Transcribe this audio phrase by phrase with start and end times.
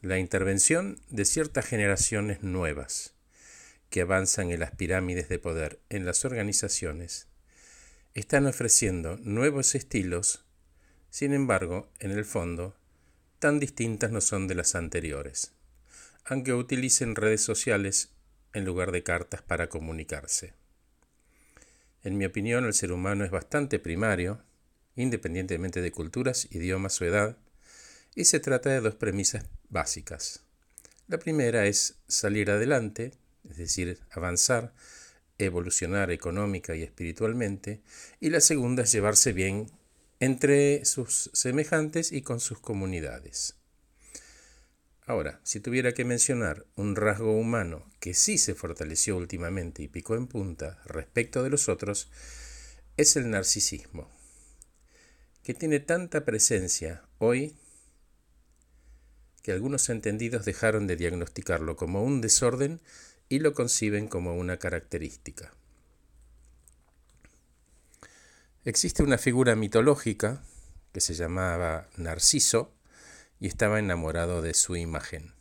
[0.00, 3.14] la intervención de ciertas generaciones nuevas
[3.90, 7.26] que avanzan en las pirámides de poder en las organizaciones
[8.14, 10.44] están ofreciendo nuevos estilos,
[11.10, 12.76] sin embargo, en el fondo,
[13.40, 15.52] tan distintas no son de las anteriores,
[16.24, 18.10] aunque utilicen redes sociales
[18.52, 20.54] en lugar de cartas para comunicarse.
[22.04, 24.44] En mi opinión, el ser humano es bastante primario,
[24.94, 27.36] independientemente de culturas, idiomas o edad,
[28.14, 30.42] y se trata de dos premisas básicas.
[31.06, 33.12] La primera es salir adelante,
[33.48, 34.74] es decir, avanzar,
[35.38, 37.80] evolucionar económica y espiritualmente,
[38.20, 39.70] y la segunda es llevarse bien
[40.20, 43.54] entre sus semejantes y con sus comunidades.
[45.06, 50.16] Ahora, si tuviera que mencionar un rasgo humano que sí se fortaleció últimamente y picó
[50.16, 52.10] en punta respecto de los otros,
[52.98, 54.10] es el narcisismo,
[55.42, 57.56] que tiene tanta presencia hoy
[59.48, 62.82] que algunos entendidos dejaron de diagnosticarlo como un desorden
[63.30, 65.54] y lo conciben como una característica.
[68.66, 70.42] Existe una figura mitológica
[70.92, 72.74] que se llamaba Narciso
[73.40, 75.32] y estaba enamorado de su imagen,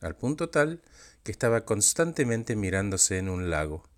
[0.00, 0.82] al punto tal
[1.22, 3.88] que estaba constantemente mirándose en un lago.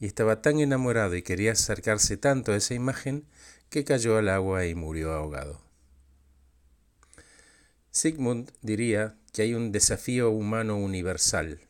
[0.00, 3.28] Y estaba tan enamorado y quería acercarse tanto a esa imagen
[3.70, 5.65] que cayó al agua y murió ahogado.
[7.96, 11.60] Sigmund diría que hay un desafío humano universal,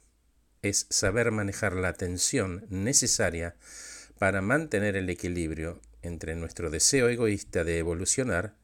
[0.61, 3.55] es saber manejar la tensión necesaria
[4.19, 8.57] para mantener el equilibrio entre nuestro deseo egoísta de evolucionar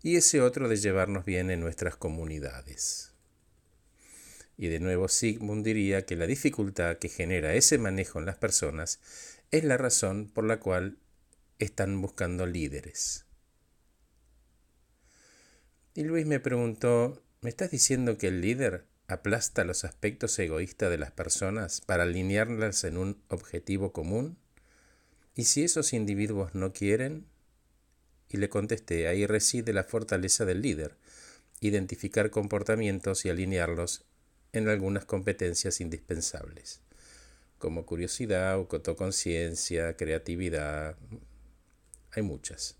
[0.00, 3.10] y ese otro de llevarnos bien en nuestras comunidades.
[4.56, 9.00] Y de nuevo Sigmund diría que la dificultad que genera ese manejo en las personas
[9.50, 10.98] es la razón por la cual
[11.58, 13.27] están buscando líderes.
[15.98, 20.96] Y Luis me preguntó, ¿me estás diciendo que el líder aplasta los aspectos egoístas de
[20.96, 24.38] las personas para alinearlas en un objetivo común?
[25.34, 27.26] ¿Y si esos individuos no quieren?
[28.28, 30.94] Y le contesté, ahí reside la fortaleza del líder,
[31.58, 34.04] identificar comportamientos y alinearlos
[34.52, 36.80] en algunas competencias indispensables,
[37.58, 40.96] como curiosidad, autoconciencia, creatividad,
[42.12, 42.76] hay muchas.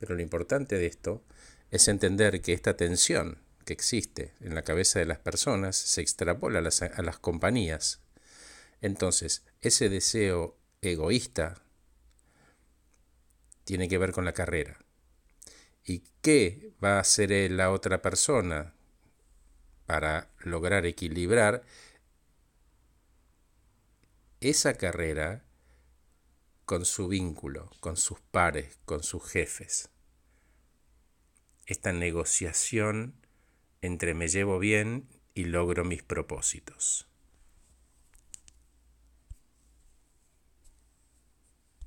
[0.00, 1.22] Pero lo importante de esto
[1.70, 6.58] es entender que esta tensión que existe en la cabeza de las personas se extrapola
[6.58, 8.00] a las, a las compañías.
[8.80, 11.62] Entonces, ese deseo egoísta
[13.64, 14.78] tiene que ver con la carrera.
[15.84, 18.74] ¿Y qué va a hacer la otra persona
[19.86, 21.62] para lograr equilibrar
[24.40, 25.44] esa carrera
[26.64, 29.90] con su vínculo, con sus pares, con sus jefes?
[31.70, 33.14] Esta negociación
[33.80, 37.09] entre me llevo bien y logro mis propósitos.